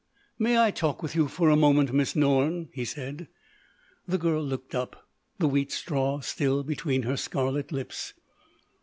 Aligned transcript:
"May 0.39 0.57
I 0.57 0.71
talk 0.71 1.03
with 1.03 1.15
you 1.15 1.27
for 1.27 1.51
a 1.51 1.55
moment, 1.55 1.93
Miss 1.93 2.15
Norne?" 2.15 2.69
he 2.73 2.85
said. 2.85 3.27
The 4.07 4.17
girl 4.17 4.43
looked 4.43 4.73
up, 4.73 5.07
the 5.37 5.47
wheat 5.47 5.71
straw 5.71 6.21
still 6.21 6.63
between 6.63 7.03
her 7.03 7.15
scarlet 7.15 7.71
lips. 7.71 8.15